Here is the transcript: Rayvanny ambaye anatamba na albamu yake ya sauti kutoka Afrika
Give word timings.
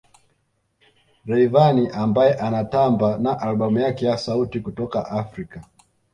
Rayvanny 1.27 1.87
ambaye 1.93 2.33
anatamba 2.33 3.17
na 3.17 3.39
albamu 3.41 3.79
yake 3.79 4.05
ya 4.05 4.17
sauti 4.17 4.59
kutoka 4.59 5.11
Afrika 5.11 5.61